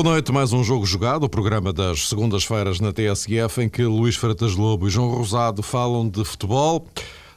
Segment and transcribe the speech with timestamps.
[0.00, 4.14] Boa noite, mais um jogo jogado, o programa das segundas-feiras na TSF, em que Luís
[4.14, 6.86] Freitas Lobo e João Rosado falam de futebol.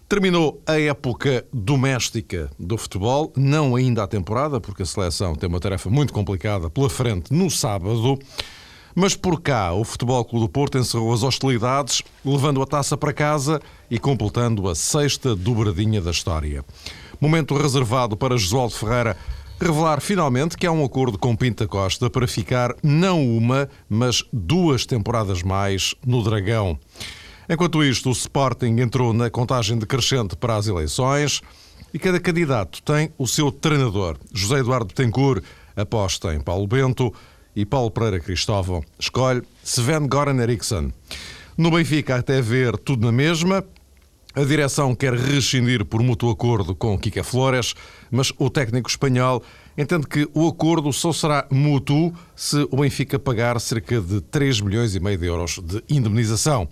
[0.07, 5.59] Terminou a época doméstica do futebol, não ainda a temporada, porque a seleção tem uma
[5.59, 8.19] tarefa muito complicada pela frente no sábado.
[8.93, 13.11] Mas por cá, o Futebol Clube do Porto encerrou as hostilidades, levando a taça para
[13.11, 16.63] casa e completando a sexta dobradinha da história.
[17.19, 19.17] Momento reservado para Josualdo Ferreira
[19.61, 24.87] revelar finalmente que há um acordo com Pinta Costa para ficar não uma, mas duas
[24.87, 26.79] temporadas mais no Dragão.
[27.47, 31.41] Enquanto isto, o Sporting entrou na contagem decrescente para as eleições
[31.93, 34.17] e cada candidato tem o seu treinador.
[34.33, 35.43] José Eduardo Tencourt
[35.75, 37.13] aposta em Paulo Bento
[37.55, 40.91] e Paulo Pereira Cristóvão escolhe Sven Goran Eriksson.
[41.55, 43.63] No Benfica, até ver tudo na mesma,
[44.33, 47.73] a direção quer rescindir por mútuo acordo com Kika Flores,
[48.09, 49.43] mas o técnico espanhol
[49.77, 54.95] entende que o acordo só será mútuo se o Benfica pagar cerca de 3 milhões
[54.95, 56.67] e meio de euros de indemnização.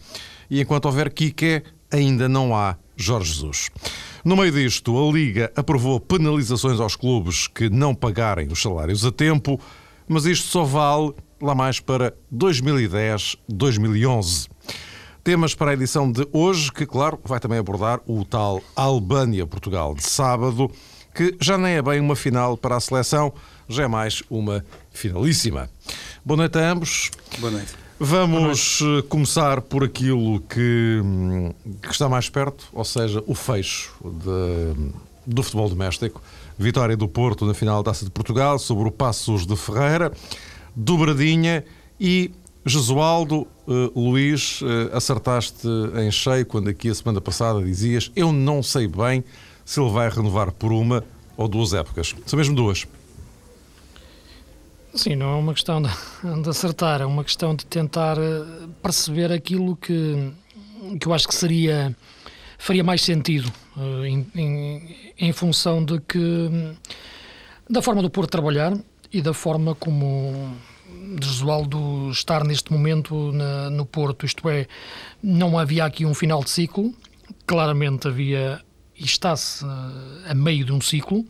[0.49, 3.69] E enquanto houver Kike, ainda não há Jorge Jesus.
[4.23, 9.11] No meio disto, a Liga aprovou penalizações aos clubes que não pagarem os salários a
[9.11, 9.59] tempo,
[10.07, 14.47] mas isto só vale lá mais para 2010-2011.
[15.23, 20.03] Temas para a edição de hoje, que, claro, vai também abordar o tal Albânia-Portugal de
[20.03, 20.71] sábado,
[21.13, 23.33] que já nem é bem uma final para a seleção,
[23.67, 25.69] já é mais uma finalíssima.
[26.23, 27.11] Boa noite a ambos.
[27.37, 27.73] Boa noite.
[27.99, 29.05] Vamos Boa noite.
[29.05, 34.91] Eh, começar por aquilo que, hum, que, está mais perto, ou seja, o fecho de,
[35.27, 36.21] do futebol doméstico.
[36.57, 40.13] Vitória do Porto na final da Taça de Portugal sobre o Passos de Ferreira,
[40.73, 41.65] dobradinha
[41.99, 42.31] e
[42.65, 48.61] Jesualdo, uh, Luís, uh, acertaste em cheio quando aqui a semana passada dizias eu não
[48.61, 49.23] sei bem
[49.63, 51.03] se ele vai renovar por uma
[51.37, 52.15] ou duas épocas.
[52.25, 52.85] São mesmo duas.
[54.93, 55.89] Sim, não é uma questão de,
[56.43, 60.31] de acertar, é uma questão de tentar eh, perceber aquilo que,
[60.99, 61.95] que eu acho que seria
[62.57, 66.75] faria mais sentido uh, em, em, em, função de que
[67.69, 68.77] da forma do Porto trabalhar
[69.13, 70.53] e da forma como
[71.19, 74.67] de Josualdo estar neste momento na, no Porto, isto é,
[75.21, 76.93] não havia aqui um final de ciclo,
[77.45, 78.61] claramente havia
[78.95, 81.25] e está-se eh, a meio de um ciclo.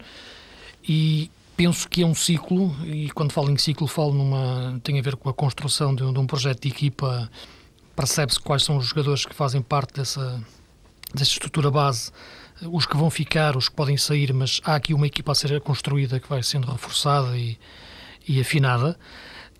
[0.88, 5.02] E penso que é um ciclo e quando falo em ciclo falo numa tem a
[5.02, 7.30] ver com a construção de, de um projeto de equipa.
[7.96, 10.42] Percebe-se quais são os jogadores que fazem parte dessa
[11.14, 12.12] dessa estrutura base
[12.62, 15.60] os que vão ficar, os que podem sair, mas há aqui uma equipa a ser
[15.62, 17.58] construída que vai sendo reforçada e,
[18.28, 18.98] e afinada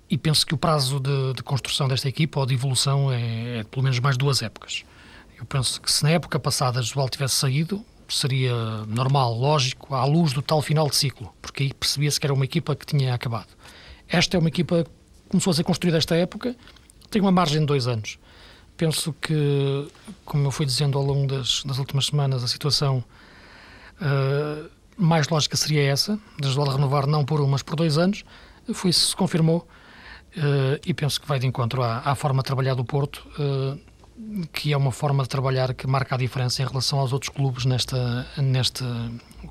[0.10, 3.64] e penso que o prazo de, de, construção desta equipa ou de evolução é, é,
[3.64, 4.84] pelo menos mais duas épocas.
[5.38, 8.54] Eu penso que se na época passada Josual tivesse saído, seria
[8.88, 12.44] normal, lógico, à luz do tal final de ciclo, porque aí percebia-se que era uma
[12.44, 13.50] equipa que tinha acabado.
[14.08, 14.90] Esta é uma equipa que
[15.30, 16.56] começou a ser construída esta época,
[17.12, 18.18] tem uma margem de dois anos.
[18.76, 19.88] Penso que,
[20.26, 23.04] como eu fui dizendo ao longo das, das últimas semanas, a situação
[24.02, 28.24] uh, mais lógica seria essa, de Josual renovar não por um, mas por dois anos.
[28.74, 29.68] Foi isso se confirmou
[30.86, 33.80] e penso que vai de encontro à, à forma de trabalhar do Porto, uh,
[34.54, 37.66] que é uma forma de trabalhar que marca a diferença em relação aos outros clubes,
[37.66, 38.84] nesta, neste,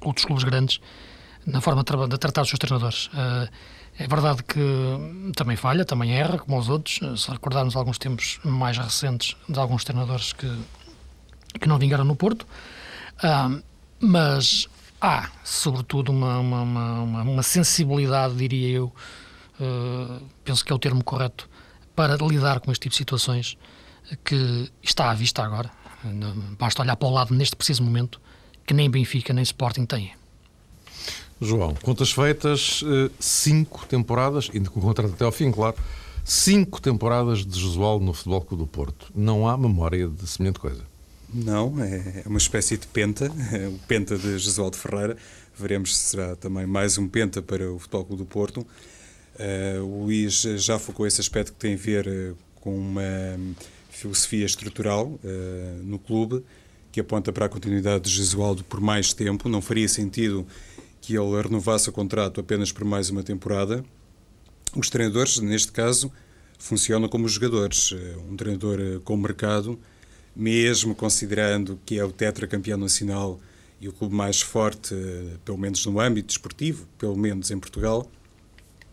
[0.02, 0.80] outros clubes grandes,
[1.46, 3.06] na forma de, de tratar os seus treinadores.
[3.06, 3.48] Uh,
[3.98, 4.60] é verdade que
[5.34, 7.00] também falha, também erra, como os outros.
[7.20, 10.48] Se recordarmos alguns tempos mais recentes de alguns treinadores que,
[11.60, 12.46] que não vingaram no Porto,
[13.98, 14.68] mas
[15.00, 18.92] há, sobretudo, uma, uma, uma, uma sensibilidade, diria eu,
[19.60, 21.48] uh, penso que é o termo correto,
[21.94, 23.58] para lidar com este tipo de situações
[24.24, 25.70] que está à vista agora.
[26.58, 28.20] Basta olhar para o lado neste preciso momento
[28.66, 30.12] que nem Benfica nem Sporting têm.
[31.40, 35.76] João, contas feitas, eh, cinco temporadas, indo com o contrato até ao fim, claro,
[36.24, 39.10] cinco temporadas de Josual no Futebol Clube do Porto.
[39.14, 40.82] Não há memória de semelhante coisa.
[41.32, 43.30] Não, é, é uma espécie de penta,
[43.72, 45.16] o penta de Josualdo Ferreira.
[45.56, 48.66] Veremos se será também mais um penta para o Futebol Clube do Porto.
[49.38, 53.38] Uh, o Luís já focou esse aspecto que tem a ver uh, com uma
[53.88, 56.44] filosofia estrutural uh, no clube
[56.90, 59.48] que aponta para a continuidade de Jesualdo por mais tempo.
[59.48, 60.44] Não faria sentido
[61.00, 63.84] que ele renovasse o contrato apenas por mais uma temporada.
[64.74, 66.10] Os treinadores, neste caso,
[66.58, 67.94] funcionam como jogadores.
[68.28, 69.78] Um treinador com mercado,
[70.34, 73.38] mesmo considerando que é o tetracampeão nacional
[73.80, 74.94] e o clube mais forte,
[75.44, 78.10] pelo menos no âmbito desportivo, pelo menos em Portugal,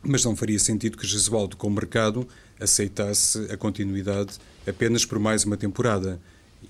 [0.06, 2.28] mas não faria sentido que Jesualdo, com o mercado,
[2.60, 4.38] aceitasse a continuidade
[4.68, 6.20] apenas por mais uma temporada.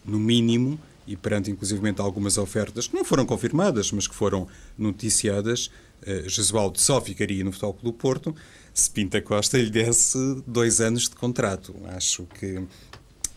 [0.04, 4.48] No mínimo, e perante inclusivamente algumas ofertas que não foram confirmadas, mas que foram
[4.78, 5.68] noticiadas,
[6.02, 8.36] uh, Jesualdo só ficaria no Futebol Clube do Porto
[8.74, 11.74] se Pinta Costa lhe desse dois anos de contrato.
[11.86, 12.62] Acho que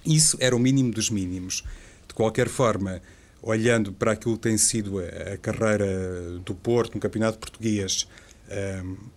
[0.04, 1.62] isso era o mínimo dos mínimos.
[2.08, 3.00] De qualquer forma,
[3.40, 8.08] olhando para aquilo que tem sido a, carreira do Porto no Campeonato Português,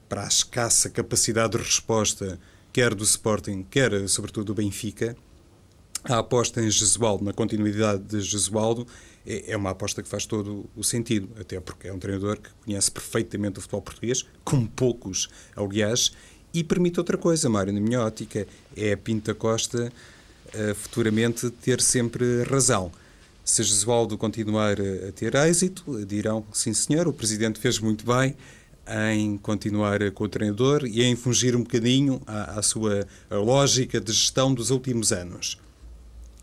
[0.10, 2.40] para a escassa capacidade de resposta,
[2.74, 5.16] quer do Sporting, quer, sobretudo, do Benfica,
[6.04, 8.88] a aposta em Jesualdo, na continuidade de Jesualdo,
[9.26, 12.50] é, é uma aposta que faz todo o sentido, até porque é um treinador que
[12.66, 16.12] conhece perfeitamente o futebol português, como poucos, aliás,
[16.54, 19.92] e permite outra coisa, Mário, na minha ótica, é a Pinta Costa
[20.48, 22.92] uh, futuramente ter sempre razão.
[23.46, 28.36] Se Jesualdo continuar a ter êxito, dirão, sim senhor, o Presidente fez muito bem
[28.88, 34.12] em continuar com o treinador e em fugir um bocadinho à, à sua lógica de
[34.12, 35.58] gestão dos últimos anos.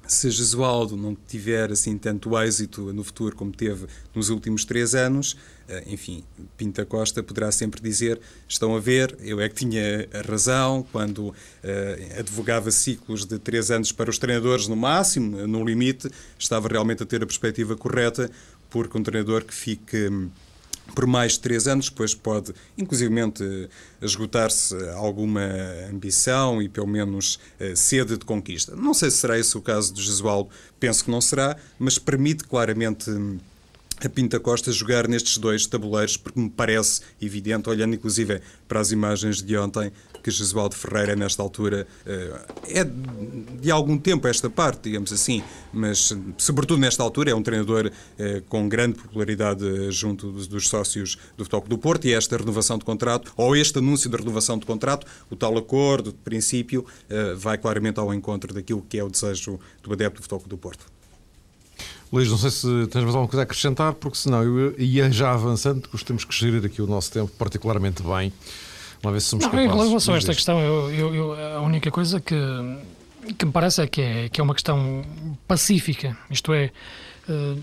[0.09, 5.37] Se Jesualdo não tiver assim tanto êxito no futuro como teve nos últimos três anos,
[5.69, 6.25] eh, enfim,
[6.57, 8.19] Pinta Costa poderá sempre dizer:
[8.49, 11.35] estão a ver, eu é que tinha razão quando uh,
[12.19, 17.07] advogava ciclos de três anos para os treinadores no máximo, no limite, estava realmente a
[17.07, 18.31] ter a perspectiva correta,
[18.71, 20.09] porque um treinador que fique
[20.95, 23.43] por mais três anos, depois pode, inclusivamente,
[24.01, 25.49] esgotar-se alguma
[25.91, 28.75] ambição e, pelo menos, eh, sede de conquista.
[28.75, 30.51] Não sei se será esse o caso de Jesualdo,
[30.81, 33.39] penso que não será, mas permite claramente hum,
[34.05, 38.93] a Pinta Costa jogar nestes dois tabuleiros, porque me parece evidente, olhando inclusive para as
[38.93, 39.91] imagens de ontem,
[40.23, 45.43] que Jesualdo Ferreira, nesta altura, eh, é de algum tempo esta parte, digamos assim,
[45.73, 51.45] mas sobretudo nesta altura é um treinador eh, com grande popularidade junto dos sócios do
[51.45, 55.07] Futebol do Porto e esta renovação de contrato, ou este anúncio de renovação de contrato,
[55.31, 59.59] o tal acordo de princípio, eh, vai claramente ao encontro daquilo que é o desejo
[59.83, 60.98] do adepto do Futebol do Porto.
[62.13, 65.33] Luís, não sei se tens mais alguma coisa a acrescentar, porque senão eu ia já
[65.33, 68.33] avançando, porque temos que gerir aqui o nosso tempo particularmente bem.
[69.03, 69.71] Uma vez se somos não, capazes.
[69.71, 72.35] Em relação a esta questão, eu, eu, eu, a única coisa que,
[73.37, 75.05] que me parece é que, é que é uma questão
[75.47, 76.71] pacífica, isto é.
[77.29, 77.61] Uh,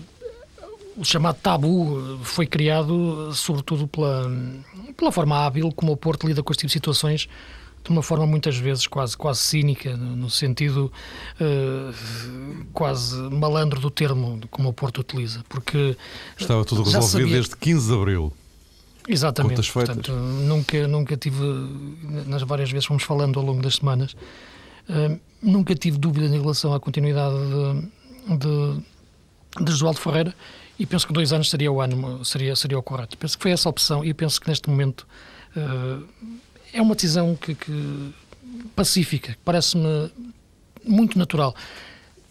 [0.96, 4.30] o chamado tabu foi criado sobretudo pela,
[4.96, 7.28] pela forma hábil como o Porto lida com este tipo de situações
[7.86, 10.92] de uma forma muitas vezes quase, quase cínica, no sentido
[11.40, 15.44] uh, quase malandro do termo, como o Porto utiliza.
[15.48, 15.96] Porque
[16.36, 17.26] Estava tudo resolvido sabia...
[17.26, 18.32] desde 15 de abril.
[19.08, 19.72] Exatamente.
[19.72, 21.40] Portanto, nunca, nunca tive,
[22.26, 24.16] nas várias vezes fomos falando ao longo das semanas,
[24.90, 30.34] uh, nunca tive dúvida em relação à continuidade de, de, de Josualdo Ferreira
[30.76, 33.16] e penso que dois anos seria o ano, seria, seria o correto.
[33.16, 35.06] Penso que foi essa opção e penso que neste momento
[35.56, 36.04] uh,
[36.76, 38.14] é uma decisão que, que
[38.74, 40.10] pacífica, parece-me
[40.84, 41.54] muito natural.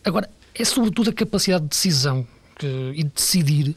[0.04, 2.26] Agora, é sobretudo a capacidade de decisão
[2.56, 3.76] que, e de decidir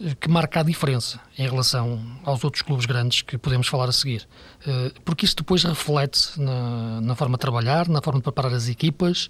[0.00, 3.92] eh, que marca a diferença em relação aos outros clubes grandes que podemos falar a
[3.92, 4.26] seguir.
[4.64, 8.68] Eh, porque isso depois reflete na, na forma de trabalhar, na forma de preparar as
[8.68, 9.28] equipas,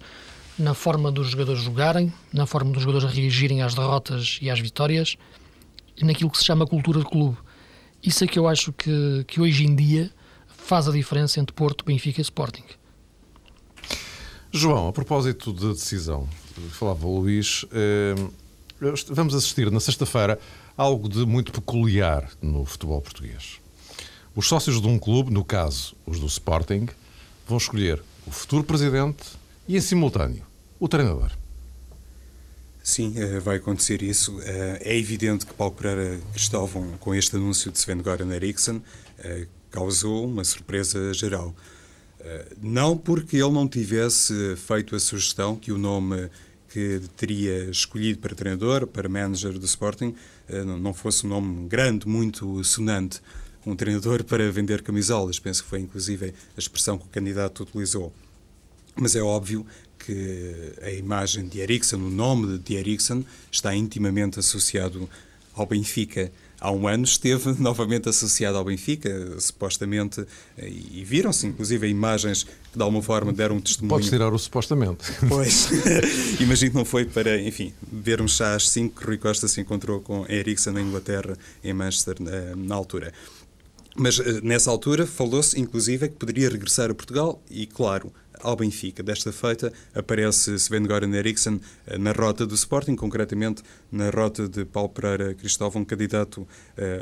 [0.57, 5.17] na forma dos jogadores jogarem, na forma dos jogadores reagirem às derrotas e às vitórias
[5.97, 7.37] e naquilo que se chama cultura de clube.
[8.03, 10.11] Isso é que eu acho que, que hoje em dia
[10.65, 12.63] faz a diferença entre Porto, Benfica e Sporting.
[14.51, 16.27] João, a propósito da de decisão,
[16.71, 18.15] falava o Luís, eh,
[19.09, 20.39] vamos assistir na sexta-feira
[20.75, 23.59] algo de muito peculiar no futebol português.
[24.35, 26.87] Os sócios de um clube, no caso os do Sporting,
[27.47, 29.23] vão escolher o futuro presidente
[29.67, 30.43] e, em simultâneo,
[30.79, 31.31] o treinador.
[32.83, 34.39] Sim, eh, vai acontecer isso.
[34.41, 38.81] Eh, é evidente que Paulo Pereira Cristóvão, com este anúncio de Sven Goran Eriksson,
[39.71, 41.55] causou uma surpresa geral.
[42.19, 46.29] Eh, não porque ele não tivesse feito a sugestão que o nome
[46.69, 50.15] que teria escolhido para treinador, para manager do Sporting,
[50.49, 53.21] eh, não fosse um nome grande, muito sonante.
[53.65, 58.11] Um treinador para vender camisolas, penso que foi inclusive a expressão que o candidato utilizou.
[58.95, 59.65] Mas é óbvio
[59.99, 65.09] que a imagem de Eriksson, o nome de Eriksson, está intimamente associado
[65.53, 66.31] ao Benfica
[66.65, 70.25] há um ano esteve novamente associado ao Benfica, supostamente,
[70.57, 73.89] e viram-se inclusive imagens que de alguma forma deram um testemunho.
[73.89, 75.05] Podes tirar o supostamente.
[75.29, 75.69] Pois,
[76.39, 79.99] imagino que não foi para, enfim, vermos já às 5 que Rui Costa se encontrou
[80.01, 82.15] com Ericsson na Inglaterra, em Manchester,
[82.55, 83.13] na altura.
[83.95, 88.11] Mas eh, nessa altura falou-se, inclusive, que poderia regressar a Portugal e, claro,
[88.45, 89.01] ao Benfica.
[89.01, 94.63] Desta feita aparece Sven Goran Eriksson eh, na rota do Sporting, concretamente na rota de
[94.63, 96.47] Paulo Pereira Cristóvão, candidato uh,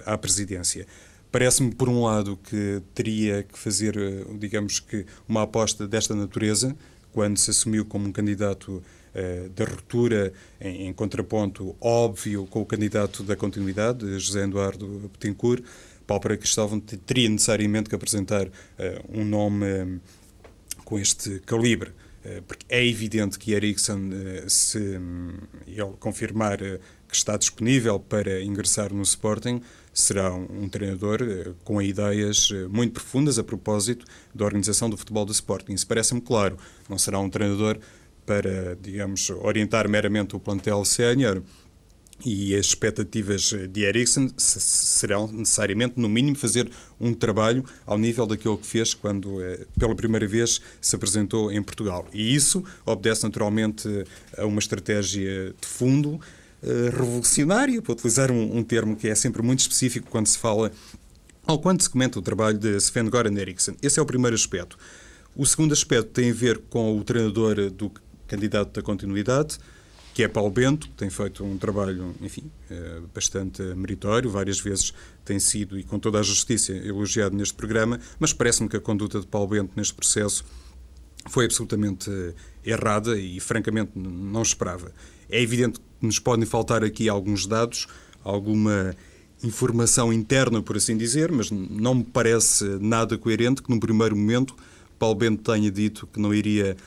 [0.05, 0.88] à presidência.
[1.31, 6.75] Parece-me, por um lado, que teria que fazer, uh, digamos que, uma aposta desta natureza,
[7.12, 10.31] quando se assumiu como um candidato uh, da ruptura,
[10.62, 15.63] em, em, contraponto óbvio com o candidato da continuidade, José Eduardo Betancourt,
[16.07, 18.51] Paulo Pereira Cristóvão teria necessariamente que apresentar uh,
[19.09, 20.00] um nome
[20.93, 21.89] com este calibre.
[22.23, 25.31] Uh, porque é evidente que Ericsson, uh, se um,
[25.65, 31.19] ele confirmar que está disponível para ingressar no Sporting, será um treinador
[31.63, 35.73] com ideias muito profundas a propósito da organização do futebol do Sporting.
[35.73, 36.57] Isso parece-me claro.
[36.89, 37.77] Não será um treinador
[38.25, 41.43] para, digamos, orientar meramente o plantel sénior,
[42.25, 48.58] e as expectativas de Ericsson serão necessariamente, no mínimo, fazer um trabalho ao nível daquilo
[48.58, 52.08] que fez quando, eh, pela primeira vez, se apresentou em Portugal.
[52.13, 53.88] E isso obedece naturalmente
[54.38, 56.20] a uma estratégia de fundo
[56.62, 60.72] eh, revolucionária, para utilizar um, um termo que é sempre muito específico quando se fala
[61.46, 63.74] ou quando se comenta o trabalho de Sven Goran Eriksson.
[63.82, 64.77] Esse é o primeiro aspecto.
[65.36, 67.91] O segundo aspecto tem a ver com o treinador do
[68.27, 69.58] candidato da continuidade,
[70.13, 74.93] que é Paulo Bento, que tem feito um trabalho, enfim, eh, bastante meritório, várias vezes
[75.25, 79.20] tem sido, e com toda a justiça, elogiado neste programa, mas parece-me que a conduta
[79.20, 80.46] de Paulo Bento neste processo
[81.29, 84.91] foi absolutamente eh, errada e, francamente, não esperava.
[85.27, 87.88] É evidente que nos podem faltar aqui alguns dados,
[88.24, 88.96] alguma
[89.43, 94.55] informação interna, por assim dizer, mas não me parece nada coerente que, num primeiro momento,
[95.00, 96.77] Paulo Bento tenha dito que não iria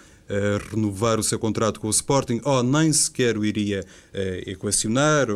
[0.70, 3.80] renovar o seu contrato com o Sporting, ou nem sequer o iria
[4.12, 5.28] uh, equacionar,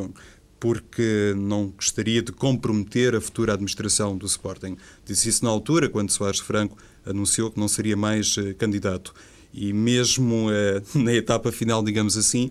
[0.58, 4.76] porque não gostaria de comprometer a futura administração do Sporting.
[5.04, 9.14] Disse isso na altura, quando Soares Franco anunciou que não seria mais uh, candidato.
[9.52, 12.50] E mesmo uh, na etapa final, digamos assim,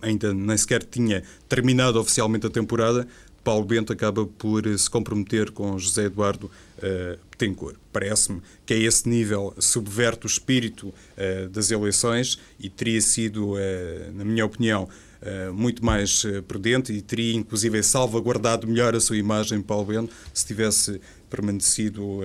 [0.00, 3.06] ainda nem sequer tinha terminado oficialmente a temporada,
[3.42, 7.32] Paulo Bento acaba por se comprometer com José Eduardo uh.
[7.92, 13.58] Parece-me que a esse nível subverte o espírito uh, das eleições e teria sido, uh,
[14.14, 14.88] na minha opinião,
[15.20, 20.46] uh, muito mais prudente e teria inclusive salvaguardado melhor a sua imagem, Paulo Bento, se
[20.46, 22.20] tivesse permanecido,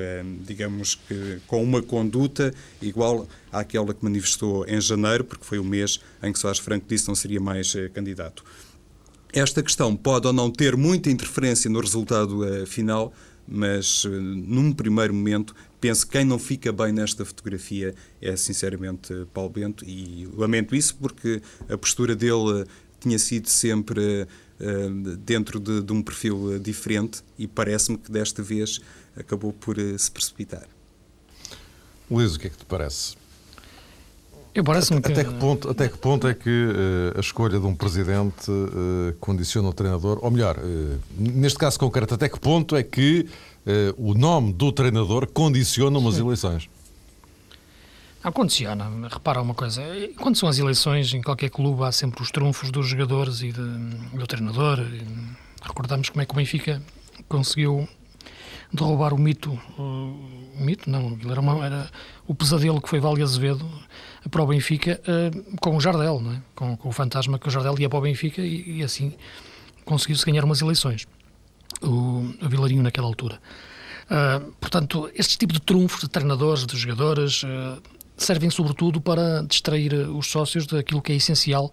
[0.45, 6.01] digamos que, com uma conduta igual àquela que manifestou em janeiro, porque foi o mês
[6.21, 8.43] em que Soares Franco disse que não seria mais candidato.
[9.37, 13.13] Esta questão pode ou não ter muita interferência no resultado final,
[13.47, 19.13] mas eh, num primeiro momento penso que quem não fica bem nesta fotografia é sinceramente
[19.31, 21.39] Paulo Bento e lamento isso porque
[21.69, 22.65] a postura dele
[22.99, 24.23] tinha sido sempre
[24.59, 28.81] uh, dentro de, de, um perfil diferente e parece-me que desta vez
[29.15, 30.67] acabou por uh, se precipitar.
[32.09, 33.15] Luís, o que é que te parece?
[34.57, 35.11] Eu parece-me que...
[35.11, 39.13] Até que ponto, até que ponto é que uh, a escolha de um presidente uh,
[39.19, 40.17] condiciona o treinador?
[40.19, 43.27] Ou melhor, uh, neste caso concreto, até que ponto é que
[43.97, 46.21] o nome do treinador condiciona umas Sim.
[46.21, 46.69] eleições?
[48.23, 48.89] Não, condiciona.
[49.09, 49.83] Repara uma coisa.
[50.17, 53.61] Quando são as eleições, em qualquer clube há sempre os trunfos dos jogadores e de,
[54.17, 54.79] do treinador.
[55.61, 56.81] Recordamos como é que o Benfica
[57.27, 57.87] conseguiu
[58.71, 59.51] derrubar o mito.
[59.77, 61.91] O mito, não, era, uma, era
[62.25, 63.69] o pesadelo que foi Vale Azevedo
[64.29, 66.41] para o Benfica uh, com o Jardel, não é?
[66.55, 69.13] com, com, o fantasma que o Jardel ia para o Benfica e, e assim
[69.85, 71.07] conseguiu-se ganhar umas eleições.
[71.81, 73.39] O, o Vilarinho naquela altura.
[74.05, 77.81] Uh, portanto, este tipo de trunfos de treinadores, de jogadores, uh,
[78.17, 81.71] servem sobretudo para distrair os sócios daquilo que é essencial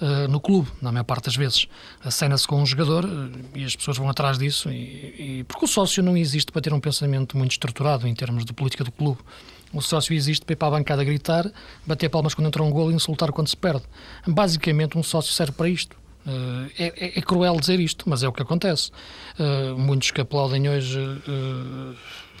[0.00, 1.66] uh, no clube, na maior parte das vezes.
[2.02, 3.08] Acena-se com um jogador
[3.54, 6.72] e as pessoas vão atrás disso, e, e, porque o sócio não existe para ter
[6.72, 9.18] um pensamento muito estruturado em termos de política do clube.
[9.72, 11.50] O sócio existe para ir para a bancada gritar,
[11.84, 13.82] bater palmas quando entra um gol e insultar quando se perde.
[14.26, 15.96] Basicamente, um sócio serve para isto.
[16.26, 18.90] Uh, é, é, cruel dizer isto, mas é o que acontece.
[19.38, 21.96] Uh, muitos que aplaudem hoje uh,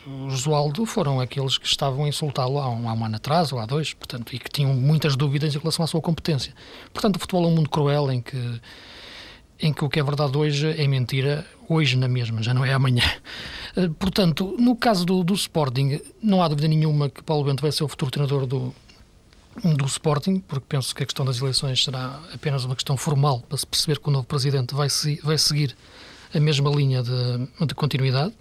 [0.06, 3.58] o Josualdo foram aqueles que estavam a insultá-lo há, um, há um ano atrás ou
[3.58, 6.54] há dois, portanto, e que tinham muitas dúvidas em relação à sua competência.
[6.92, 8.60] Portanto, o futebol é um mundo cruel em que
[9.60, 12.72] em que o que é verdade hoje é mentira, hoje na mesma, já não é
[12.72, 13.04] amanhã.
[13.76, 17.72] Eh, portanto, no caso do, do Sporting, não há dúvida nenhuma que Paulo Bento vai
[17.72, 18.72] ser o futuro treinador do,
[19.62, 23.58] do Sporting, porque penso que a questão das eleições será apenas uma questão formal para
[23.58, 25.76] se perceber que o novo presidente vai, se, vai seguir
[26.32, 28.32] a mesma linha de, de continuidade.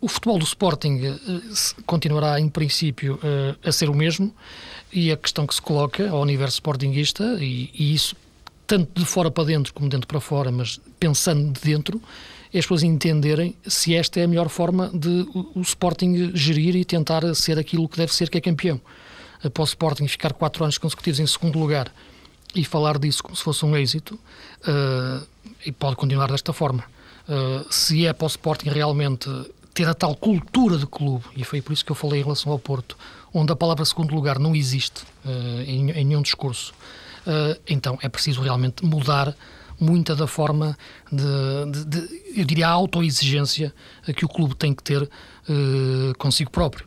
[0.00, 1.18] O futebol do Sporting eh,
[1.84, 4.34] continuará, em princípio, eh, a ser o mesmo,
[4.92, 8.16] e a questão que se coloca ao universo sportinguista, e, e isso
[8.66, 12.00] tanto de fora para dentro como de dentro para fora, mas pensando de dentro,
[12.52, 16.84] é as pessoas entenderem se esta é a melhor forma de o, Sporting gerir e
[16.84, 18.80] tentar ser aquilo que deve ser, que é campeão.
[19.42, 21.92] Após o Sporting ficar quatro anos consecutivos em segundo lugar
[22.54, 25.26] e falar disso como se fosse um êxito, uh,
[25.64, 26.84] e pode continuar desta forma.
[27.28, 29.28] Uh, se é para o Sporting realmente
[29.80, 32.52] ter a tal cultura de clube, e foi por isso que eu falei em relação
[32.52, 32.98] ao Porto,
[33.32, 36.74] onde a palavra segundo lugar não existe uh, em, em nenhum discurso,
[37.26, 39.34] uh, então é preciso realmente mudar
[39.80, 40.76] muita da forma
[41.10, 41.24] de,
[41.72, 43.72] de, de eu diria, a autoexigência
[44.14, 45.08] que o clube tem que ter uh,
[46.18, 46.86] consigo próprio.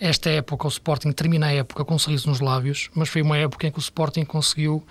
[0.00, 3.38] Esta época, o Sporting termina a época com um sorriso nos lábios, mas foi uma
[3.38, 4.84] época em que o Sporting conseguiu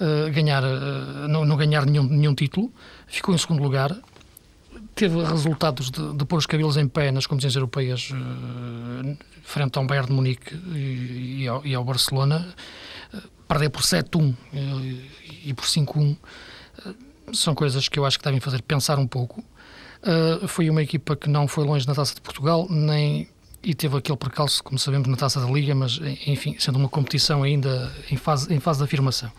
[0.00, 2.72] uh, ganhar, uh, não, não, ganhar nenhum, nenhum título,
[3.06, 3.94] ficou em segundo lugar,
[4.94, 9.86] teve resultados de, de pôr os cabelos em pé nas competições europeias uh, frente ao
[9.86, 12.54] Bayern de Munique e, e, ao, e ao, Barcelona,
[13.46, 14.34] perder por 7-1
[15.44, 16.16] e por 5-1
[17.32, 19.42] são coisas que eu acho que devem fazer pensar um pouco.
[20.48, 23.28] foi uma equipa que não foi longe na Taça de Portugal, nem
[23.64, 27.42] e teve aquele percalço, como sabemos, na Taça da Liga, mas, enfim, sendo uma competição
[27.42, 29.32] ainda em fase, em fase de afirmação.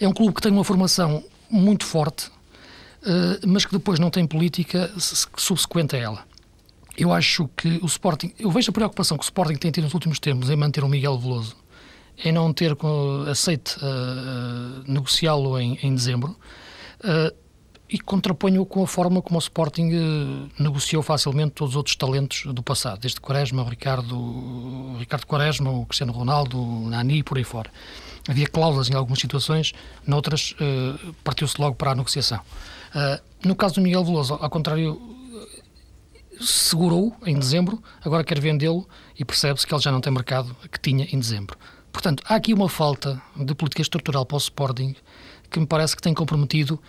[0.00, 2.35] É um clube que tem uma formação muito forte, uh,
[3.46, 4.90] mas que depois não tem política
[5.36, 6.24] subsequente a ela.
[6.96, 9.94] Eu acho que o Sporting, eu vejo a preocupação que o Sporting tem tido nos
[9.94, 11.54] últimos tempos em manter o Miguel Veloso,
[12.24, 12.76] em não ter
[13.30, 16.34] aceite uh, negociá-lo em, em dezembro.
[17.00, 17.46] Uh,
[17.88, 22.42] e contraponho com a forma como o Sporting eh, negociou facilmente todos os outros talentos
[22.52, 27.22] do passado, desde Quaresma, o Ricardo, o Ricardo Quaresma, o Cristiano Ronaldo, o Nani e
[27.22, 27.70] por aí fora.
[28.28, 29.72] Havia cláusulas em algumas situações,
[30.04, 32.40] noutras eh, partiu-se logo para a negociação.
[32.96, 34.98] Uh, no caso do Miguel Veloso, ao contrário,
[36.40, 38.88] segurou em dezembro, agora quer vendê-lo
[39.18, 41.58] e percebe-se que ele já não tem mercado que tinha em dezembro.
[41.92, 44.94] Portanto, há aqui uma falta de política estrutural para o Sporting
[45.50, 46.80] que me parece que tem comprometido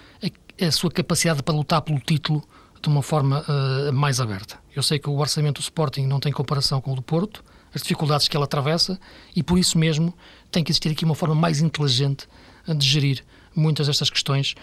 [0.59, 2.43] a sua capacidade para lutar pelo título
[2.81, 4.57] de uma forma uh, mais aberta.
[4.75, 7.81] Eu sei que o orçamento do Sporting não tem comparação com o do Porto, as
[7.81, 8.99] dificuldades que ele atravessa,
[9.35, 10.13] e por isso mesmo
[10.51, 12.27] tem que existir aqui uma forma mais inteligente
[12.67, 13.23] de gerir
[13.55, 14.55] muitas destas questões.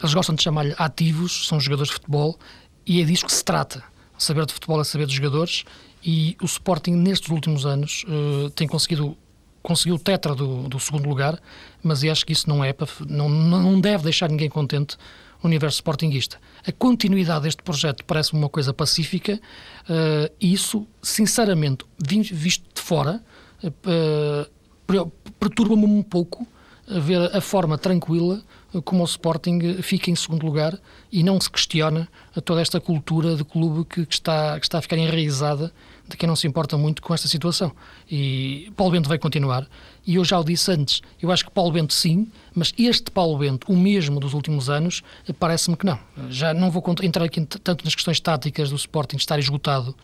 [0.00, 2.38] Eles gostam de chamar-lhe ativos, são jogadores de futebol,
[2.86, 3.82] e é disso que se trata.
[4.18, 5.64] Saber de futebol é saber dos jogadores,
[6.04, 9.16] e o Sporting, nestes últimos anos, uh, tem conseguido
[9.62, 11.40] conseguiu o tetra do, do, segundo lugar,
[11.82, 12.74] mas eu acho que isso não é
[13.08, 14.98] não, não deve deixar ninguém contente
[15.42, 16.38] o universo sportinguista.
[16.66, 19.40] A continuidade deste projeto parece-me uma coisa pacífica
[19.88, 23.22] uh, e isso, sinceramente, visto de fora,
[23.62, 26.46] uh, perturba-me um pouco
[26.86, 28.42] ver a forma tranquila
[28.82, 30.78] como o Sporting fica em segundo lugar
[31.10, 32.08] e não se questiona
[32.44, 35.72] toda esta cultura de clube que, que, está, que está a ficar enraizada
[36.06, 37.72] de quem não se importa muito com esta situação.
[38.10, 39.66] E Paulo Bento vai continuar.
[40.06, 43.38] E eu já o disse antes, eu acho que Paulo Bento sim, mas este Paulo
[43.38, 45.02] Bento, o mesmo dos últimos anos,
[45.38, 45.98] parece-me que não.
[46.28, 49.94] Já não vou entrar aqui tanto nas questões táticas do Sporting estar esgotado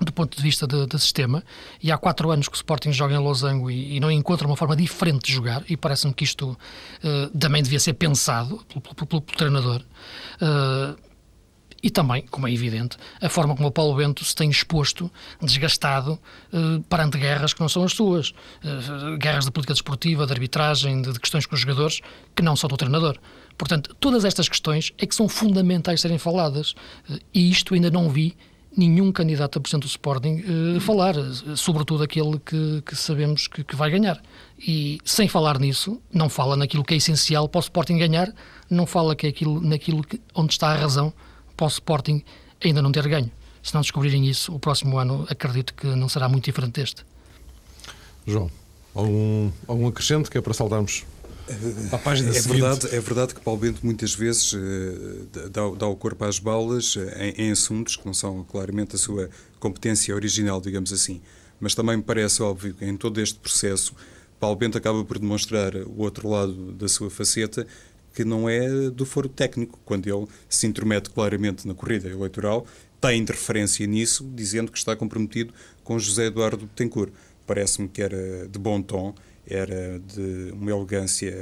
[0.00, 1.44] do ponto de vista de, sistema,
[1.82, 4.56] e há quatro anos que o Sporting joga em Losango e, e não encontra uma
[4.56, 8.94] forma diferente de jogar, e parece-me que isto uh, também devia ser pensado pelo, pelo,
[8.94, 9.82] pelo, pelo treinador.
[10.42, 11.14] Uh,
[11.84, 16.18] e também, como é evidente, a forma como o Paulo Bento se tem exposto, desgastado,
[16.50, 18.30] uh, perante guerras que não são as suas.
[18.30, 22.00] Uh, guerras de política desportiva, de arbitragem, de, de, questões com os jogadores,
[22.34, 23.18] que não são do treinador.
[23.58, 26.70] Portanto, todas estas questões é que são fundamentais serem faladas.
[27.06, 28.34] Uh, e isto ainda não vi
[28.76, 30.42] nenhum candidato a presidente do Sporting
[30.80, 31.14] falar,
[31.56, 34.20] sobretudo aquele que, que sabemos que, que vai ganhar.
[34.58, 38.32] E sem falar nisso, não fala naquilo que é essencial para o Sporting ganhar,
[38.68, 41.12] não fala que é aquilo, naquilo que, onde está a razão
[41.56, 42.22] para o Sporting
[42.62, 43.30] ainda não ter ganho.
[43.62, 47.04] Se não descobrirem isso, o próximo ano acredito que não será muito diferente deste.
[48.26, 48.50] João,
[48.94, 50.52] algum, algum acrescente que é para
[51.46, 55.86] saltarmos à página é verdade, é verdade que Paulo Bento muitas vezes uh, dá, dá,
[55.86, 59.28] o corpo às balas uh, em, em, assuntos que não são claramente a sua
[59.60, 61.20] competência original, digamos assim.
[61.60, 63.94] Mas também me parece óbvio que em todo este processo
[64.40, 67.66] Paulo Bento acaba por demonstrar o outro lado da sua faceta,
[68.14, 72.66] que não é do foro técnico, quando ele se intromete claramente na corrida eleitoral,
[73.00, 75.52] tem interferência nisso, dizendo que está comprometido
[75.82, 77.12] com José Eduardo Betancourt.
[77.46, 79.14] Parece-me que era de bom tom,
[79.48, 81.32] era de uma elegância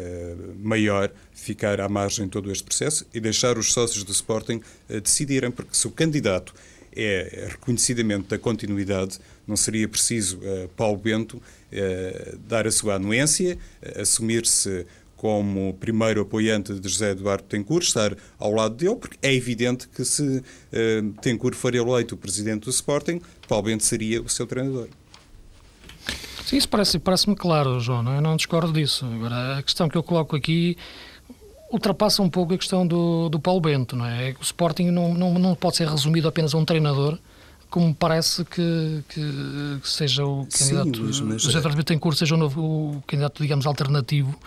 [0.59, 5.01] maior ficar à margem de todo este processo e deixar os sócios do Sporting eh,
[5.01, 6.55] decidirem, porque se o candidato
[6.95, 13.59] é reconhecidamente da continuidade, não seria preciso uh, Paulo Bento uh, dar a sua anuência,
[13.97, 14.87] assumir-se
[15.17, 20.05] como primeiro apoiante de José Eduardo Tencourt, estar ao lado dele, porque é evidente que
[20.05, 20.43] se uh,
[21.23, 24.89] Tencourt for eleito o presidente do Sporting, Paulo Bento seria o seu treinador.
[26.45, 28.15] Sim, isso parece-me parece claro, João, não?
[28.15, 29.07] eu não discordo disso.
[29.07, 30.77] Agora, a questão que eu coloco aqui
[31.71, 34.35] ultrapassa um pouco a questão do, do Paulo Bento, não é?
[34.39, 37.19] O Sporting não, não, não pode ser resumido apenas a um treinador,
[37.71, 42.61] como parece que, que, seja o candidato, Sim, mas, José Eduardo Betancourt seja o, novo,
[42.61, 44.39] o candidato, digamos, alternativo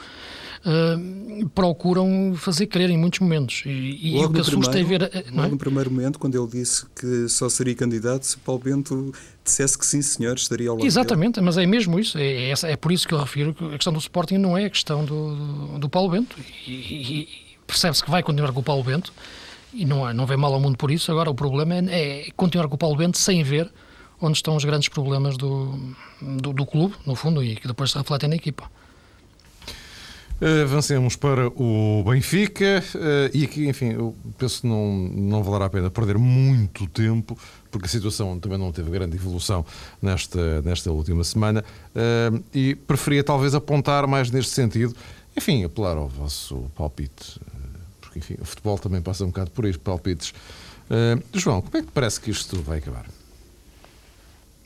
[0.65, 3.63] uh, procuram fazer crer em muitos momentos.
[3.65, 5.31] E, e o que assusta primeiro, é ver.
[5.31, 5.47] Não é?
[5.47, 9.85] no primeiro momento, quando ele disse que só seria candidato se Paulo Bento dissesse que
[9.85, 10.85] sim, senhor, estaria ao lado.
[10.85, 11.45] Exatamente, dele.
[11.45, 12.17] mas é mesmo isso.
[12.17, 14.65] É, é, é, por isso que eu refiro que a questão do Sporting não é
[14.65, 16.35] a questão do, do, do Paulo Bento.
[16.67, 17.27] E, e,
[17.67, 19.13] percebe-se que vai continuar com o Paulo Bento
[19.73, 21.11] e não, não vem mal ao mundo por isso.
[21.11, 23.71] Agora, o problema é, é continuar com o Paulo Bento sem ver
[24.19, 25.77] onde estão os grandes problemas do,
[26.21, 28.69] do, do clube, no fundo, e que depois se refletem na equipa.
[30.41, 35.69] Avancemos para o Benfica eh, e aqui, enfim, eu penso que não, não valerá a
[35.69, 37.37] pena perder muito tempo,
[37.71, 39.65] porque a situação também não teve grande evolução
[40.01, 41.63] nesta, nesta última semana
[41.95, 44.93] eh, e preferia talvez apontar mais neste sentido,
[45.37, 49.63] enfim, apelar ao vosso palpite, eh, porque enfim, o futebol também passa um bocado por
[49.63, 50.33] isso, palpites.
[51.33, 53.05] João, como é que parece que isto vai acabar?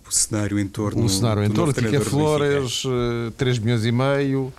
[0.05, 1.05] O cenário em torno.
[1.05, 2.83] O cenário em torno, Kika Flores,
[3.37, 4.51] 3 milhões e meio.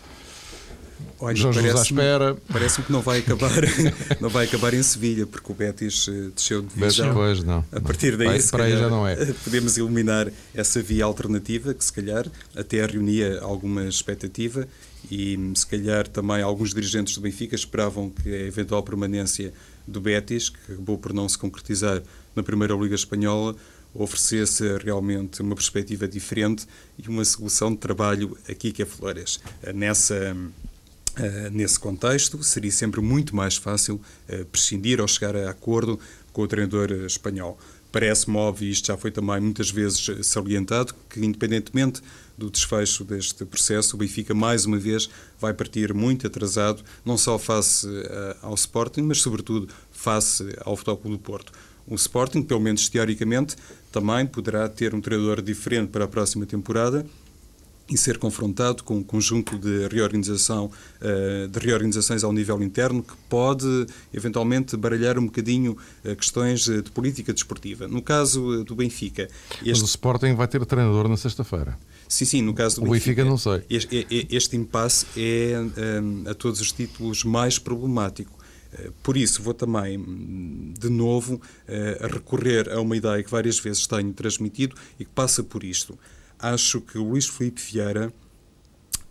[1.18, 2.36] Olha, Jorge parece à espera.
[2.50, 3.50] Parece-me que não vai acabar,
[4.20, 7.12] não vai acabar em Sevilha, porque o Betis eh, desceu de divisão.
[7.12, 7.64] Pois, não.
[7.70, 9.16] A partir daí, para, para aí já não é.
[9.44, 14.66] podemos eliminar essa via alternativa, que se calhar até reunia alguma expectativa
[15.10, 19.52] e se calhar também alguns dirigentes do Benfica esperavam que a eventual permanência
[19.86, 22.02] do Betis, que acabou por não se concretizar
[22.34, 23.56] na Primeira Liga Espanhola,
[23.94, 26.66] oferecesse realmente uma perspectiva diferente
[26.98, 29.40] e uma solução de trabalho aqui que é Flores.
[29.74, 30.36] Nessa
[31.20, 36.00] Uh, nesse contexto, seria sempre muito mais fácil uh, prescindir ou chegar a acordo
[36.32, 37.58] com o treinador espanhol.
[37.92, 42.00] Parece-me óbvio, isto já foi também muitas vezes salientado, que independentemente
[42.38, 47.38] do desfecho deste processo, o Benfica mais uma vez vai partir muito atrasado, não só
[47.38, 51.52] face uh, ao Sporting, mas sobretudo face ao Futebol do Porto.
[51.86, 53.56] O Sporting, pelo menos teoricamente,
[53.90, 57.04] também poderá ter um treinador diferente para a próxima temporada,
[57.90, 63.14] e ser confrontado com um conjunto de reorganização eh, de reorganizações ao nível interno que
[63.28, 67.88] pode eventualmente baralhar um bocadinho eh, questões de política desportiva.
[67.88, 69.70] No caso eh, do Benfica, este...
[69.70, 71.76] Mas o Sporting vai ter treinador na sexta-feira.
[72.08, 73.64] Sim, sim, no caso do Benfica, Benfica não sei.
[73.68, 75.54] Este, este impasse é
[76.28, 78.38] a todos os títulos mais problemático.
[79.02, 80.02] Por isso, vou também,
[80.78, 81.40] de novo,
[82.00, 85.96] recorrer a uma ideia que várias vezes tenho transmitido e que passa por isto
[86.40, 88.12] acho que o Luís Filipe Vieira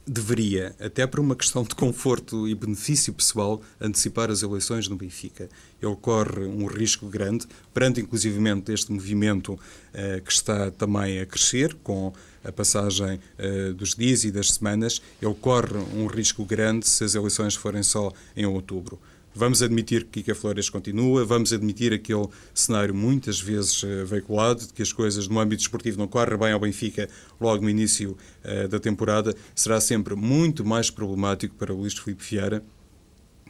[0.09, 5.47] deveria, até por uma questão de conforto e benefício pessoal, antecipar as eleições no Benfica.
[5.79, 11.75] Ele corre um risco grande, perante inclusivamente este movimento uh, que está também a crescer,
[11.83, 12.11] com
[12.43, 17.13] a passagem uh, dos dias e das semanas, ele corre um risco grande se as
[17.13, 18.99] eleições forem só em outubro.
[19.33, 24.73] Vamos admitir que Kika Flores continua, vamos admitir aquele cenário muitas vezes uh, veiculado, de
[24.73, 27.07] que as coisas no âmbito esportivo não correm bem ao Benfica
[27.39, 32.23] logo no início uh, da temporada, será sempre muito mais problemático para o Luís Filipe
[32.23, 32.63] Vieira,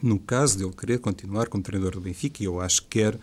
[0.02, 3.14] no caso de ele querer continuar como treinador do Benfica, e eu acho que quer
[3.14, 3.18] uh,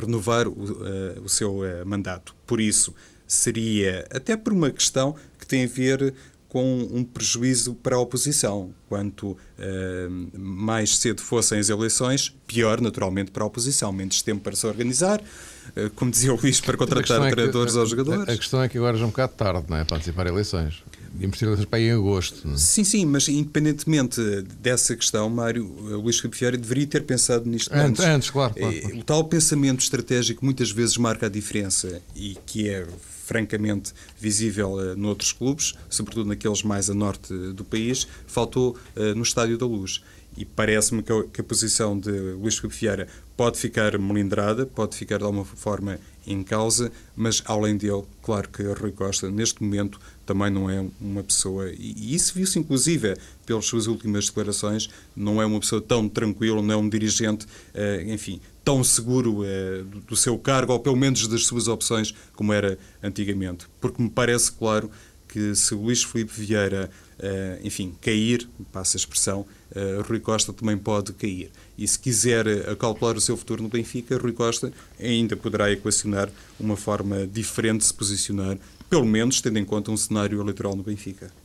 [0.00, 2.34] renovar o, o seu mandato.
[2.46, 2.94] Por isso,
[3.26, 6.14] seria, até por uma questão que tem a ver
[6.52, 8.74] com um prejuízo para a oposição.
[8.86, 13.90] Quanto uh, mais cedo fossem as eleições, pior, naturalmente, para a oposição.
[13.90, 17.88] Menos tempo para se organizar, uh, como dizia o Luís, para contratar é treinadores aos
[17.88, 18.28] jogadores.
[18.28, 20.26] A, a, questão é que agora já é um bocado tarde não é, para antecipar
[20.26, 20.84] eleições.
[21.18, 22.46] Íamos ter eleições para ir em agosto.
[22.46, 22.54] Não?
[22.54, 22.58] É?
[22.58, 24.20] Sim, sim, mas independentemente
[24.60, 28.04] dessa questão, Mário, o Luís Filipe Vieira deveria ter pensado nisto antes.
[28.04, 28.98] Antes, claro, claro.
[28.98, 32.86] O tal pensamento estratégico muitas vezes marca a diferença e que é
[33.32, 39.22] francamente visível uh, noutros clubes, sobretudo naqueles mais a norte do país, faltou uh, no
[39.22, 40.02] Estádio da Luz.
[40.36, 45.18] E parece-me que, que, a posição de Luís Filipe Vieira pode ficar melindrada, pode ficar
[45.18, 50.50] de alguma forma em causa, mas além dele, claro que Rui Costa, neste momento, também
[50.50, 53.14] não é uma pessoa, e isso viu-se inclusive
[53.52, 58.10] pelas suas últimas declarações, não é uma pessoa tão tranquila, não é um dirigente, uh,
[58.10, 62.78] enfim, tão seguro uh, do seu cargo, ou pelo menos das suas opções, como era
[63.02, 63.66] antigamente.
[63.78, 64.90] Porque me parece claro
[65.28, 70.78] que se Luís Filipe Vieira, uh, enfim, cair, passa a expressão, uh, Rui Costa também
[70.78, 71.50] pode cair.
[71.76, 76.76] E se quiser calcular o seu futuro no Benfica, Rui Costa ainda poderá equacionar uma
[76.76, 78.56] forma diferente de se posicionar,
[78.88, 81.41] pelo menos tendo em conta um cenário eleitoral no Benfica.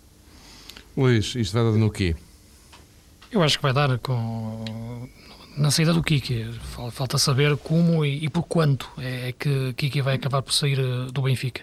[0.97, 2.15] Luís, isto vai dar no quê?
[3.31, 5.07] Eu acho que vai dar com
[5.55, 6.51] na saída do Kiki.
[6.91, 11.11] Falta saber como e, e por quanto é que Kiki vai acabar por sair eh,
[11.11, 11.61] do Benfica.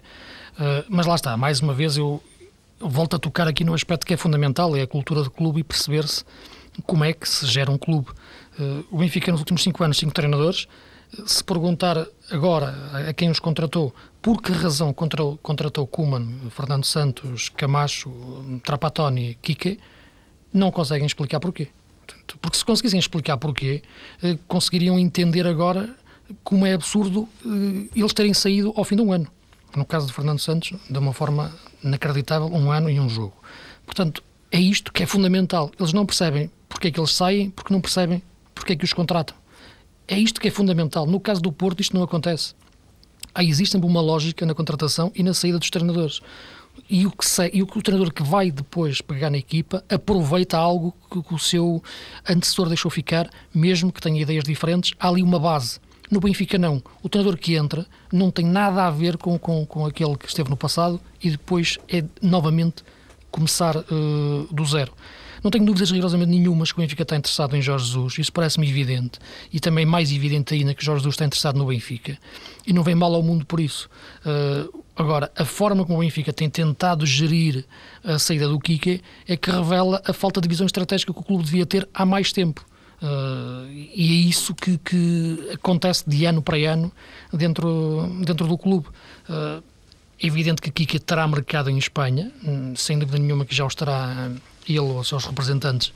[0.55, 2.23] Uh, mas lá está, mais uma vez eu
[2.79, 5.65] volto a tocar aqui no aspecto que é fundamental, é a cultura do clube e
[5.65, 6.25] perceber-se
[6.87, 8.09] como é que se gera um clube.
[8.59, 10.69] Uh, o Benfica nos últimos cinco anos, cinco treinadores,
[11.27, 12.75] se perguntar agora
[13.09, 18.11] a quem os contratou por que razão contratou, contratou Kuman, Fernando Santos, Camacho,
[18.65, 19.79] Trapattoni, Kike,
[20.53, 21.69] não conseguem explicar porquê.
[22.41, 23.83] Porque se conseguissem explicar porquê,
[24.23, 25.95] eh, conseguiriam entender agora
[26.43, 29.27] como é absurdo eh, eles terem saído ao fim de um ano.
[29.77, 33.35] No caso de Fernando Santos, de uma forma inacreditável, um ano e um jogo.
[33.85, 35.71] Portanto, é isto que é fundamental.
[35.79, 38.23] Eles não percebem porque é que eles saem, porque não percebem
[38.55, 39.37] porque é que os contratam.
[40.07, 41.07] É isto que é fundamental.
[41.07, 42.55] No caso do Porto, isto não acontece.
[43.35, 46.21] Há, existe uma lógica na contratação e na saída dos treinadores.
[46.91, 50.95] E o, que e o o treinador que vai depois pegar na equipa aproveita algo
[51.11, 51.83] que, que o seu
[52.29, 55.81] antecessor deixou ficar, mesmo que tenha ideias diferentes, há ali uma base.
[56.11, 56.83] No Benfica, não.
[57.03, 60.51] O treinador que entra não tem nada a ver com, com, com aquele que esteve
[60.51, 62.85] no passado e depois é novamente
[63.31, 64.93] começar uh, do zero.
[65.45, 68.67] Não tenho dúvidas rigorosamente nenhumas que o Benfica está interessado em Jorge Jesus, isso parece-me
[68.67, 69.19] evidente.
[69.53, 72.17] E também mais evidente ainda que Jorge Jesus está interessado no Benfica.
[72.67, 73.91] E não vem mal ao mundo por isso.
[74.25, 77.67] Uh, agora, a forma como o Benfica tem tentado gerir
[78.03, 81.45] a saída do Kike é que revela a falta de visão estratégica que o clube
[81.45, 82.65] devia ter há mais tempo.
[83.03, 86.91] Uh, e é isso que, que, acontece de ano para ano
[87.31, 88.87] dentro, dentro do clube.
[89.29, 89.63] Uh,
[90.23, 93.69] é evidente que Kika terá mercado em Espanha, hum, sem dúvida nenhuma que já o
[93.69, 94.31] estará
[94.69, 95.93] ele ou os seus representantes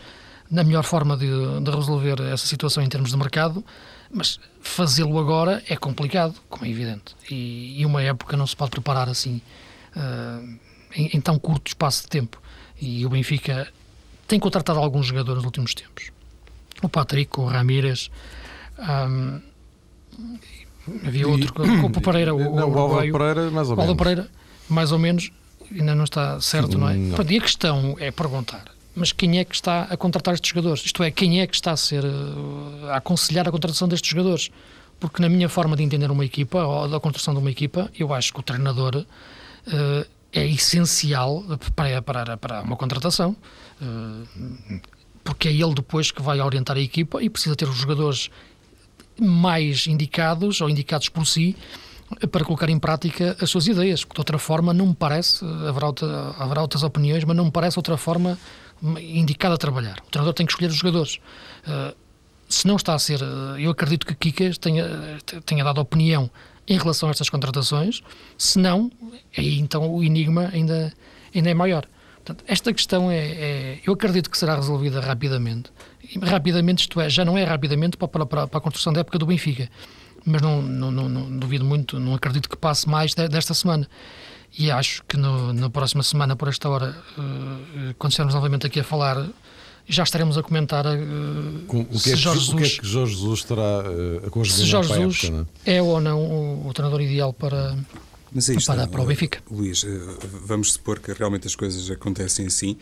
[0.51, 1.27] na melhor forma de,
[1.63, 3.63] de resolver essa situação em termos de mercado,
[4.11, 7.15] mas fazê-lo agora é complicado, como é evidente.
[7.31, 9.43] E, e, uma época não se pode preparar assim
[9.95, 10.59] uh,
[10.95, 12.41] em, em, tão curto espaço de tempo.
[12.81, 13.69] E o Benfica
[14.27, 16.11] tem contratado alguns jogadores nos últimos tempos.
[16.83, 18.11] O Patrick, o Ramírez.
[18.79, 19.41] Um,
[21.07, 23.97] havia outro, e, o Pereira, o, não, o Álvaro Pereira, mais ou menos.
[23.97, 24.31] Pereira,
[24.69, 25.31] mais ou menos,
[25.73, 26.95] ainda não está certo, não é?
[26.95, 27.17] Não.
[27.29, 30.85] E a questão é perguntar, mas quem é que está a contratar estes jogadores?
[30.85, 32.05] Isto é, quem é que está a ser
[32.91, 34.51] a aconselhar a contratação destes jogadores?
[34.99, 38.13] Porque na minha forma de entender uma equipa, ou da construção de uma equipa, eu
[38.13, 41.45] acho que o treinador uh, é essencial
[41.77, 43.37] para, para, para uma contratação.
[43.81, 44.81] Uh,
[45.23, 48.31] porque é ele depois que vai orientar a equipa e precisa ter os jogadores
[49.21, 51.55] mais indicados ou indicados por si
[52.31, 55.87] para colocar em prática as suas ideias, porque de outra forma não me parece, haverá,
[55.87, 58.39] outra, haverá outras opiniões, mas não me parece outra forma
[58.83, 59.99] indicada a trabalhar.
[60.07, 61.17] O treinador tem que escolher os jogadores.
[61.67, 61.95] Uh,
[62.49, 66.31] se não está a ser, uh, eu acredito que Kikas tenha, tenha dado opinião
[66.67, 68.03] em relação a estas contratações,
[68.37, 68.91] se não,
[69.37, 70.93] aí então o enigma ainda,
[71.35, 71.87] ainda é maior.
[72.17, 75.71] Portanto, esta questão é, é, eu acredito que será resolvida rapidamente.
[76.23, 79.27] Rapidamente, isto é, já não é rapidamente para, para, para a construção da época do
[79.27, 79.69] Benfica
[80.29, 83.89] mas não, não, não, não, duvido muito, não acredito que passe mais desta semana.
[84.57, 88.81] E acho que no, na próxima semana, por esta hora, uh, quando estivermos novamente aqui
[88.81, 89.29] a falar,
[89.87, 92.65] já estaremos a comentar uh, Com, o, que se é que, Jorge Jesus, o que
[92.65, 95.77] é que Jorge Jesus estará uh, a se Jorge Jesus época, é?
[95.77, 95.83] é?
[95.83, 97.77] ou não o, o treinador ideal para,
[98.33, 99.43] Mas é para, para o Benfica.
[99.51, 99.85] Luís,
[100.45, 102.77] vamos supor que realmente as coisas acontecem assim.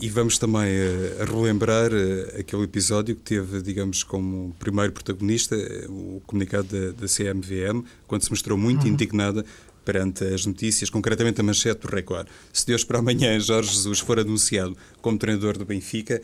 [0.00, 6.16] E vamos também uh, relembrar uh, aquele episódio que teve, digamos, como primeiro protagonista uh,
[6.16, 8.88] o comunicado da, da, CMVM, quando se mostrou muito uhum.
[8.88, 9.44] indignada
[9.84, 12.26] perante as notícias, concretamente a manchete do Record.
[12.52, 16.20] Se Deus para amanhã Jorge Jesus for anunciado como treinador do Benfica,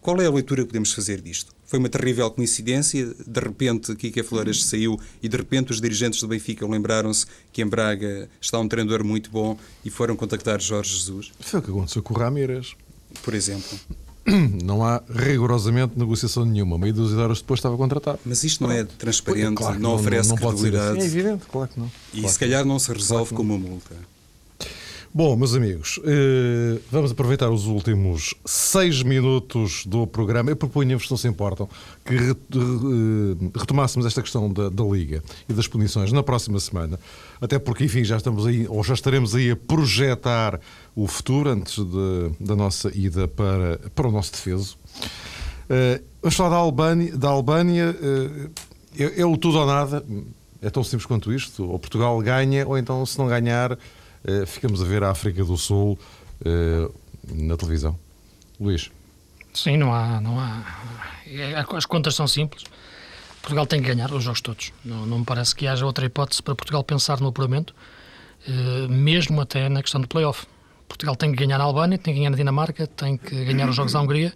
[0.00, 1.54] qual é a leitura que podemos fazer disto?
[1.64, 6.28] Foi uma terrível coincidência, de repente Kika Flores saiu e de repente os dirigentes do
[6.28, 11.32] Benfica lembraram-se que em Braga está um treinador muito bom e foram contactar Jorge Jesus?
[11.40, 12.76] Foi o que aconteceu com o Ramírez
[13.22, 13.78] por exemplo.
[14.64, 16.76] Não há rigorosamente negociação nenhuma.
[16.78, 18.18] Meia dúzia de horas depois estava contratado.
[18.24, 20.98] Mas isto não é transparente, claro não, não, oferece não, não credibilidade.
[20.98, 21.00] Assim.
[21.00, 21.90] É evidente, claro que não.
[22.12, 23.94] E claro se calhar não se resolve claro com uma multa.
[25.16, 30.50] Bom, meus amigos, eh, vamos aproveitar os últimos seis minutos do programa.
[30.50, 31.66] Eu proponho-vos, se não se importam,
[32.04, 37.00] que eh, retomássemos esta questão da, da, Liga e das punições na próxima semana.
[37.40, 40.60] Até porque, enfim, já estamos aí, ou já estaremos aí a projetar
[40.94, 44.76] o futuro antes de, da nossa ida para, para o nosso defeso.
[45.64, 47.16] Uh, vamos falar da Albânia.
[47.16, 47.96] Da Albânia
[48.98, 50.04] é, é o tudo ou nada.
[50.60, 51.66] É tão simples quanto isto.
[51.66, 53.78] Ou Portugal ganha, ou então, se não ganhar eh,
[54.46, 55.98] ficamos a ver a África do Sul
[56.44, 56.88] eh,
[57.32, 57.98] na televisão.
[58.60, 58.90] Luís.
[59.52, 60.62] Sim, não há, não há.
[61.26, 62.64] É, as contas são simples.
[63.40, 64.72] Portugal tem que ganhar os jogos todos.
[64.84, 67.74] Não, não me parece que haja outra hipótese para Portugal pensar no apuramento,
[68.46, 70.46] eh, mesmo até na questão do play-off.
[70.88, 73.74] Portugal tem que ganhar na Albânia, tem que ganhar na Dinamarca, tem que ganhar os
[73.74, 74.32] jogos da Hungria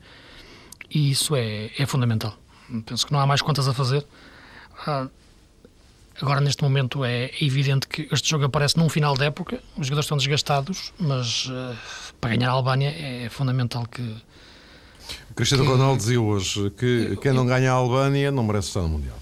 [0.90, 2.37] e isso é, é fundamental.
[2.87, 4.05] Penso que não há mais contas a fazer.
[6.20, 10.04] Agora, neste momento, é evidente que este jogo aparece num final de época, os jogadores
[10.04, 11.74] estão desgastados, mas uh,
[12.20, 14.16] para ganhar a Albânia é fundamental que.
[15.35, 18.90] Cristiano que, Ronaldo dizia hoje que quem não ganha a Albânia não merece estar no
[18.90, 19.18] Mundial.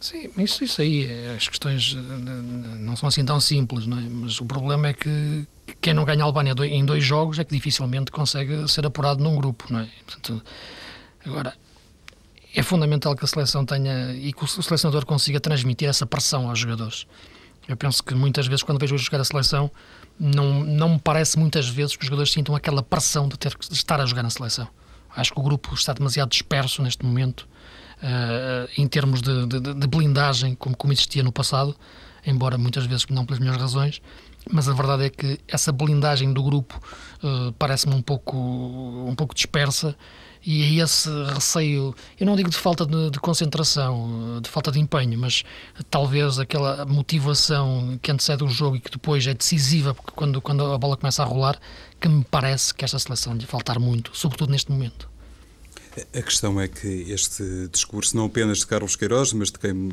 [0.00, 4.02] Sim, isso, isso aí, as questões eh, não são assim tão simples, não é?
[4.02, 5.46] mas o problema é que
[5.80, 9.34] quem não ganha a Albânia em dois jogos é que dificilmente consegue ser apurado num
[9.36, 9.66] grupo.
[9.70, 9.88] Não é?
[10.06, 10.42] Portanto,
[11.24, 11.54] agora,
[12.54, 16.58] é fundamental que a seleção tenha e que o selecionador consiga transmitir essa pressão aos
[16.58, 17.06] jogadores.
[17.66, 19.70] Eu penso que muitas vezes, quando vejo jogar a seleção,
[20.18, 24.00] não, não me parece muitas vezes que os jogadores sintam aquela pressão de ter estar
[24.00, 24.68] a jogar na seleção.
[25.16, 27.48] Acho que o grupo está demasiado disperso neste momento,
[28.02, 31.74] uh, em termos de, de, de, blindagem, como, como existia no passado,
[32.26, 34.02] embora muitas vezes não pelas melhores razões.
[34.50, 36.78] Mas a verdade é que essa blindagem do grupo
[37.22, 39.96] uh, parece-me um pouco, um pouco dispersa
[40.46, 44.78] e é esse receio, eu não digo de falta de, de, concentração, de falta de
[44.78, 45.42] empenho, mas
[45.90, 50.78] talvez aquela motivação que antecede o jogo e que depois é decisiva quando, quando a
[50.78, 51.58] bola começa a rolar,
[52.00, 55.14] que me parece que esta seleção lhe faltar muito, sobretudo neste momento.
[56.12, 59.92] A questão é que este discurso, não apenas de Carlos Queiroz, mas de quem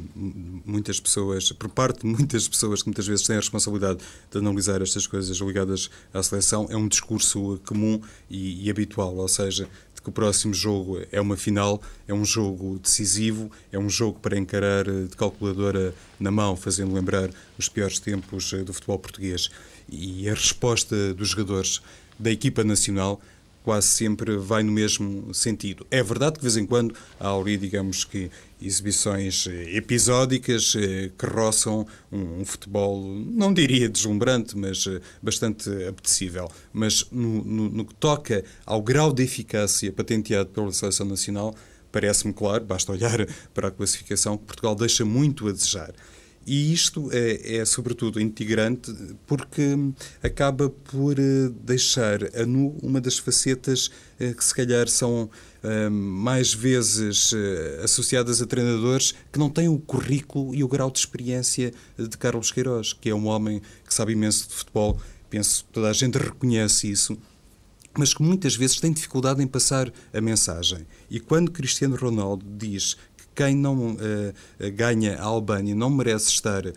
[0.66, 4.00] muitas pessoas, por parte de muitas pessoas que muitas vezes têm a responsabilidade
[4.32, 9.28] de analisar estas coisas ligadas à seleção, é um discurso comum e, e habitual, ou
[9.28, 9.70] seja,
[10.04, 14.38] que o próximo jogo é uma final, é um jogo decisivo, é um jogo para
[14.38, 19.50] encarar de calculadora na mão, fazendo lembrar os piores tempos do futebol português.
[19.90, 21.82] E a resposta dos jogadores
[22.18, 23.22] da equipa nacional
[23.64, 25.86] quase sempre vai no mesmo sentido.
[25.90, 28.30] É verdade que de vez em quando há ali, digamos que,
[28.62, 35.70] exibições eh, episódicas eh, que roçam um, um futebol, não diria deslumbrante, mas eh, bastante
[35.88, 36.50] apetecível.
[36.72, 41.56] Mas no, no, no que toca ao grau de eficácia patenteado pela Seleção Nacional,
[41.92, 45.92] parece-me claro, basta olhar para a classificação, que Portugal deixa muito a desejar.
[46.46, 48.92] E isto é, é, sobretudo, integrante
[49.28, 49.78] porque
[50.24, 55.30] acaba por eh, deixar a nu uma das facetas eh, que, se calhar, são
[55.64, 57.32] eh, mais vezes
[57.84, 62.52] associadas a treinadores que não têm o currículo e o grau de experiência de Carlos
[62.52, 65.00] Queiroz, que é um homem que sabe imenso de futebol.
[65.30, 67.18] Penso que toda a gente reconhece isso
[67.98, 70.86] mas que muitas vezes tem dificuldade em passar a mensagem.
[71.10, 72.96] E quando Cristiano Ronaldo diz
[73.34, 73.98] quem não uh,
[74.76, 76.74] ganha a Albânia não merece estar uh,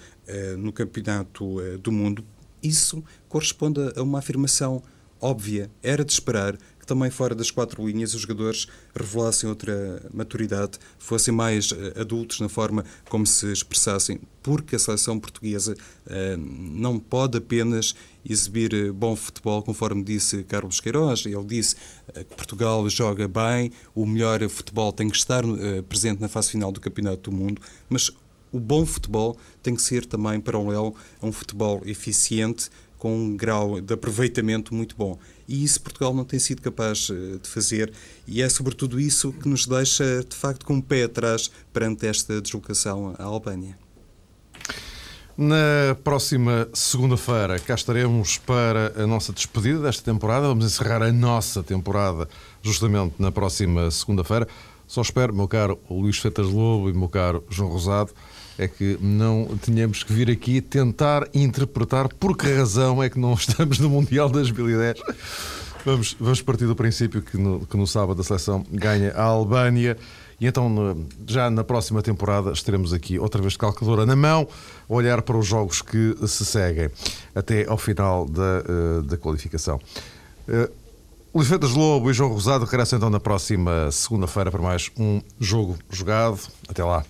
[0.58, 2.24] no campeonato do mundo,
[2.62, 4.82] isso corresponde a uma afirmação
[5.20, 5.70] óbvia.
[5.82, 11.32] Era de esperar que também fora das quatro linhas os jogadores revelassem outra maturidade, fossem
[11.32, 17.38] mais uh, adultos na forma como se expressassem, porque a seleção portuguesa uh, não pode
[17.38, 21.24] apenas exibir uh, bom futebol, conforme disse Carlos Queiroz.
[21.24, 21.74] Ele disse
[22.12, 25.42] que Portugal joga bem, o melhor futebol tem que estar
[25.88, 28.10] presente na fase final do Campeonato do Mundo, mas
[28.52, 32.68] o bom futebol tem que ser também paralelo a um futebol eficiente,
[33.04, 35.18] com um grau de aproveitamento muito bom.
[35.46, 37.92] E isso Portugal não tem sido capaz eh, de fazer,
[38.26, 42.40] e é sobretudo isso que nos deixa, de facto, com o pé atrás perante esta
[42.40, 43.76] deslocação à Albânia.
[45.36, 50.48] Na próxima segunda-feira, cá estaremos para a nossa despedida desta temporada.
[50.48, 52.26] Vamos encerrar a nossa temporada
[52.62, 54.48] justamente na próxima segunda-feira.
[54.86, 58.12] Só espero, meu caro Luís Fetas Lobo e meu caro João Rosado,
[58.58, 63.34] é que não tínhamos que vir aqui tentar interpretar por que razão é que não
[63.34, 65.00] estamos no Mundial 2010.
[65.84, 69.96] Vamos, vamos partir do princípio que no, que no sábado a seleção ganha a Albânia.
[70.40, 74.48] E então, já na próxima temporada, estaremos aqui outra vez de calculadora na mão,
[74.88, 76.90] a olhar para os jogos que se seguem
[77.34, 79.80] até ao final da, eh, da qualificação.
[81.34, 85.76] Luís Freitas Lobo e João Rosado regressam então na próxima segunda-feira para mais um jogo
[85.90, 86.38] jogado.
[86.68, 87.04] Até lá.